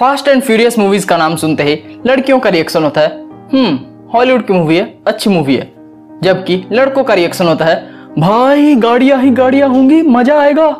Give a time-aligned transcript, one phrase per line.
[0.00, 1.72] Fast and furious movies का नाम सुनते ही
[2.06, 3.08] लड़कियों का रिएक्शन होता है।
[3.52, 5.66] हम्म हॉलीवुड की मूवी है, अच्छी मूवी है।
[6.22, 7.74] जबकि लड़कों का रिएक्शन होता है,
[8.18, 10.70] भाई, गाड़ियाँ ही गाड़ियाँ होंगी, मज़ा आएगा।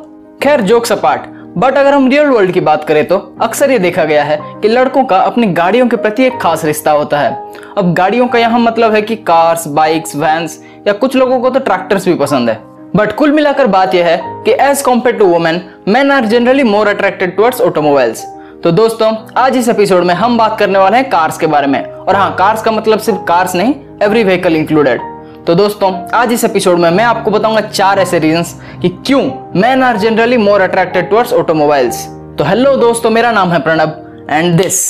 [0.43, 4.05] खैर जोक्स अपार्ट बट अगर हम रियल वर्ल्ड की बात करें तो अक्सर ये देखा
[4.05, 7.37] गया है कि लड़कों का अपनी गाड़ियों के प्रति एक खास रिश्ता होता है।
[7.79, 11.61] अब गाड़ियों का यहाँ मतलब है कि कार्स बाइक्स वैन्स या कुछ लोगों को तो
[11.61, 12.59] ट्रैक्टर्स भी पसंद है।
[12.97, 16.89] बट कुल मिलाकर बात यह है कि as compared to women man are generally more
[16.89, 18.27] attracted towards automobiles
[18.65, 21.83] तो दोस्तों, आज इस एपिसोड में हम बात करने वाले हैं कार्स के बारे में।
[21.83, 25.01] और हाँ कार्स का मतलब सिर्फ़ कार्स नहीं एवरी व्हीकल इंक्लूडेड
[25.47, 29.23] तो दोस्तों, आज इस एपिसोड में मैं आपको बताऊँगा चार ऐसे रीजंस कि क्यों
[29.61, 32.05] man are generally more attracted towards automobiles
[32.39, 34.83] तो हेलो दोस्तों, मेरा नाम है Pranab and this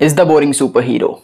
[0.00, 1.18] is the boring super hero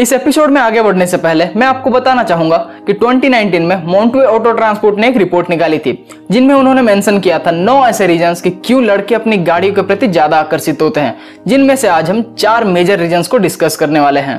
[0.00, 4.24] इस एपिसोड में आगे बढ़ने से पहले मैं आपको बताना चाहूँगा कि 2019 में मोन्टवे
[4.26, 5.92] ऑटो ट्रांसपोर्ट ने एक रिपोर्ट निकाली थी,
[6.30, 10.08] जिनमें उन्होंने मेंशन किया था नौ ऐसे रीजंस कि क्यों लड़के अपनी गाड़ियों के प्रति
[10.08, 14.20] ज़्यादा आकर्षित होते हैं, जिनमें से आज हम चार मेजर रीजंस को डिस्कस करने वाले
[14.20, 14.38] हैं।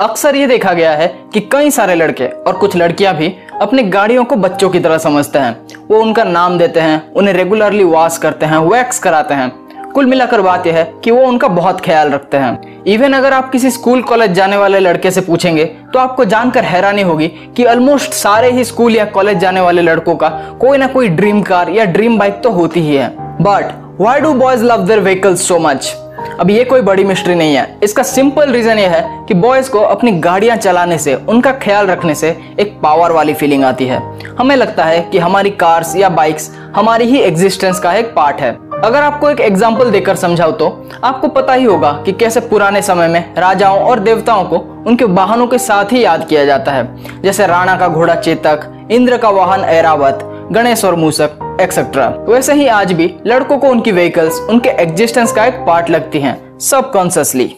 [0.00, 4.24] अक्सर ये देखा गया है कि कई सारे लड़के और कुछ लड़कियाँ भी अपनी गाड़ियों
[4.24, 8.46] को बच्चों की तरह समझते हैं। वो उनका नाम देते हैं, उन्हें रेगुलरली वॉश करते
[8.46, 9.52] हैं वैक्स कराते हैं।
[9.94, 13.50] कुल मिलाकर बात यह है कि वो उनका बहुत ख्याल रखते हैं। इवन अगर आप
[13.52, 18.12] किसी स्कूल कॉलेज जाने वाले लड़के से पूछेंगे तो आपको जानकर हैरानी होगी कि ऑलमोस्ट
[18.12, 20.28] सारे ही स्कूल या कॉलेज जाने वाले लड़कों का
[20.60, 23.08] कोई ना कोई ड्रीम कार या ड्रीम बाइक तो होती ही है।
[23.42, 25.94] But why do boys love their vehicles so much
[26.40, 29.80] अब ये कोई बड़ी मिस्ट्री नहीं है। इसका सिंपल रीजन ये है कि बॉयज़ को
[29.80, 32.28] अपनी गाड़ियाँ चलाने से, उनका ख्याल रखने से
[32.60, 34.00] एक पावर वाली फीलिंग आती है।
[34.38, 38.56] हमें लगता है कि हमारी कार्स या बाइक्स हमारी ही एग्जिस्टेंस का एक पार्ट है।
[38.84, 40.66] अगर आपको एक एग्ज़ाम्पल देकर समझाओ तो
[41.04, 45.46] आपको पता ही होगा कि कैसे पुराने समय में राजाओं और देवताओं को उनके वाहनों
[45.46, 49.64] के साथ ही याद किया जाता है। जैसे राणा का घोड़ा चेतक, इंद्र का वाहन
[49.64, 50.20] ऐरावत,
[50.52, 55.44] गणेश और मूसक एक्सेट्रा वैसे ही आज भी लड़कों को उनकी व्हीकल्स उनके एग्जिस्टेंस का
[55.46, 57.54] एक पार्ट लगती हैं सबकॉन्सियसली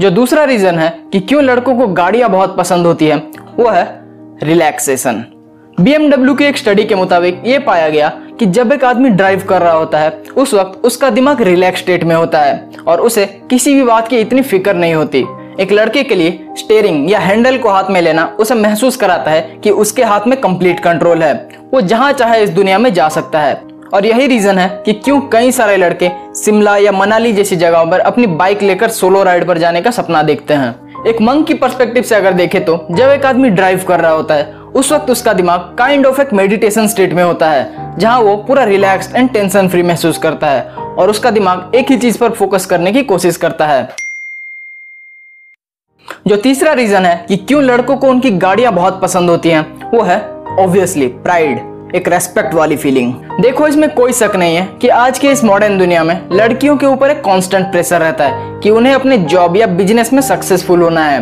[0.00, 3.16] जो दूसरा रीजन है कि क्यों लड़कों को गाड़ियाँ बहुत पसंद होती है,
[3.56, 3.84] वो है
[4.42, 5.24] रिलैक्सेशन
[5.80, 9.62] BMW की एक स्टडी के मुताबिक ये पाया गया कि जब एक आदमी ड्राइव कर
[9.62, 13.74] रहा होता है, उस वक्त उसका दिमाग रिलैक्स स्टेट में होता है और उसे किसी
[13.74, 15.24] भी बात की इतनी फ़िक्र नहीं होती।
[15.60, 19.40] एक लड़के के लिए स्टेयरिंग या हैंडल को हाथ में लेना उसे महसूस कराता है
[19.64, 23.40] कि उसके हाथ में कंप्लीट कंट्रोल है। वो जहाँ चाहे इस दुनिया में जा सकता
[23.40, 23.62] है।
[23.94, 26.08] और यही रीजन है कि क्यों कई सारे लड़के
[26.44, 30.22] शिमला या मनाली जैसी जगहों पर अपनी बाइक लेकर सोलो राइड पर जाने का सपना
[30.22, 34.00] देखते हैं। एक मंग की पर्सपेक्टिव से अगर देखें तो जब एक आदमी ड्राइव कर
[34.00, 37.79] रहा होता है, उस वक्त उसका दिमाग काइंड ऑफ़ एक मेडिटेशन स्टेट में होता है।
[38.00, 41.96] जहाँ वो पूरा रिलैक्स एंड टेंशन फ्री महसूस करता है और उसका दिमाग एक ही
[41.98, 43.88] चीज़ पर फोकस करने की कोशिश करता है।
[46.26, 50.02] जो तीसरा रीजन है कि क्यों लड़कों को उनकी गाड़ियाँ बहुत पसंद होती हैं, वो
[50.02, 50.18] है
[50.58, 55.28] ऑब्वियसली प्राइड एक रेस्पेक्ट वाली फीलिंग देखो, इसमें कोई शक नहीं है कि आज के
[55.28, 59.18] इस मॉडर्न दुनिया में लड़कियों के ऊपर एक कांस्टेंट प्रेशर रहता है कि उन्हें अपने
[59.18, 61.20] जॉब या बिज़नेस में सक्सेसफुल होना है।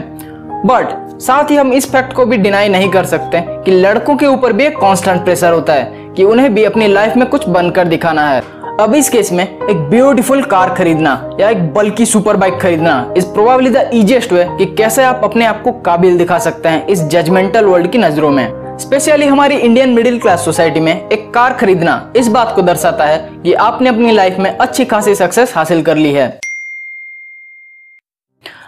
[0.67, 4.27] बट साथ ही हम इस फैक्ट को भी डिनाई नहीं कर सकते कि लड़कों के
[4.27, 7.89] ऊपर भी एक कांस्टेंट प्रेशर होता है कि उन्हें भी अपनी लाइफ में कुछ बनकर
[7.89, 8.43] दिखाना है।
[8.81, 13.27] अब इस केस में एक ब्यूटीफुल कार खरीदना या एक बल्कि सुपर बाइक खरीदना is
[13.27, 17.03] probably the easiest way कि कैसे आप अपने आप को काबिल दिखा सकते हैं इस
[17.05, 22.13] जजमेंटल वर्ल्ड की नज़रों में। स्पेशली हमारी इंडियन मिडिल क्लास सोसाइटी में एक कार खरीदना
[22.17, 25.97] इस बात को दर्शाता है कि आपने अपनी लाइफ में अच्छी खासी सक्सेस हासिल कर
[25.97, 26.39] ली है।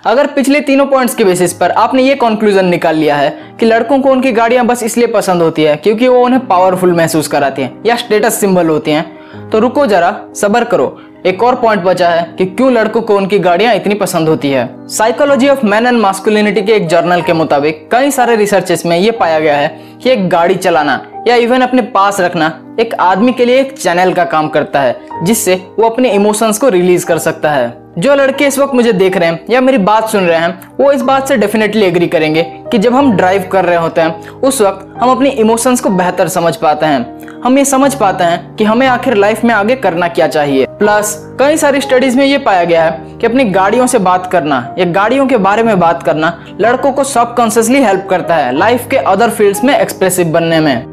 [0.06, 3.30] अगर पिछले तीनों पॉइंट्स के बेसिस पर आपने ये कंक्लूजन निकाल लिया है
[3.60, 7.28] कि लड़कों को उनकी गाड़ियाँ बस इसलिए पसंद होती है क्योंकि वो उन्हें पावरफुल महसूस
[7.28, 11.82] कराती हैं या स्टेटस सिंबल होती हैं। तो रुको जरा, सबर करो। एक और पॉइंट
[11.82, 15.86] बचा है कि क्यों लड़कों को उनकी गाड़ियाँ इतनी पसंद होती है। Psychology of man
[15.86, 19.80] and masculinity के एक जर्नल के मुताबिक कई सारे रिसर्चेस में ये पाया गया है
[20.02, 20.96] कि एक गाड़ी चलाना
[21.28, 24.96] या इवन अपने पास रखना, एक आदमी के लिए एक चैनल का काम करता है,
[25.22, 29.16] जिससे वो अपने इमोशंस को रिलीज़ कर सकता है। जो लड़के इस वक्त मुझे देख
[29.16, 32.42] रहे हैं, या मेरी बात सुन रहे हैं, वो इस बात से डेफिनेटली एग्री करेंगे
[32.42, 36.28] कि जब हम ड्राइव कर रहे होते हैं, उस वक्त हम अपनी इमोशंस को बेहतर
[36.28, 40.08] समझ पाते हैं। हम ये समझ पाते हैं कि हमें आखिर लाइफ में आगे करना
[40.08, 43.98] क्या चाहिए। प्लस कई सारी स्टडीज़ में ये पाया गया है कि अपनी गाड़ियों से
[43.98, 48.56] बात करना, या गाड़ियों के बारे में बात करना, लड़कों को सबकॉन्सियसली हेल्प करता है
[48.56, 50.89] लाइफ के अदर फील्ड्स में एक्सप्रेसिव बनने में।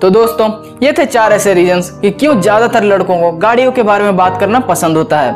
[0.00, 0.48] तो दोस्तों,
[0.82, 4.38] ये थे चार ऐसे रीजंस कि क्यों ज़्यादातर लड़कों को गाड़ियों के बारे में बात
[4.40, 5.32] करना पसंद होता है।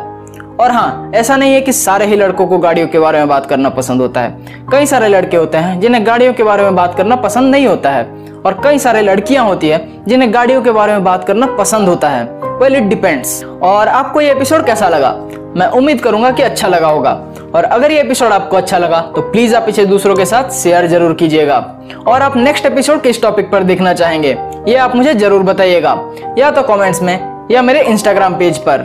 [0.56, 3.46] और हाँ ऐसा नहीं है कि सारे ही लड़कों को गाड़ियों के बारे में बात
[3.46, 6.94] करना पसंद होता है। कई सारे लड़के होते हैं जिन्हें गाड़ियों के बारे में बात
[6.94, 8.04] करना पसंद नहीं होता है।
[8.46, 12.08] और कई सारे लड़कियाँ होती है जिन्हें गाड़ियों के बारे में बात करना पसंद होता
[12.08, 12.24] है।
[12.58, 15.10] वेल इट डिपेंड्स और आपको ये एपिसोड कैसा लगा?
[15.56, 17.10] मैं उम्मीद करूँगा कि अच्छा लगा होगा।
[17.54, 20.86] और अगर ये एपिसोड आपको अच्छा लगा तो प्लीज़ आप इसे दूसरों के साथ शेयर
[20.86, 21.58] ज़रूर कीजिएगा।
[22.06, 24.36] और आप नेक्स्ट एपिसोड किस टॉपिक पर देखना चाहेंगे,
[24.68, 25.96] ये आप मुझे ज़रूर बताइएगा।
[26.38, 28.84] या तो कमेंट्स में, या मेरे इंस्टाग्राम पेज पर।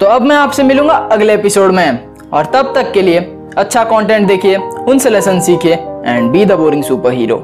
[0.00, 1.98] तो अब मैं आपसे मिलूँगा अगले एपिसोड में।
[2.32, 3.18] और तब तक के लिए
[3.56, 5.74] अच्छा कंटेंट देखिए, उनसे लेसन सीखिए
[6.06, 7.36] and be the boring super hero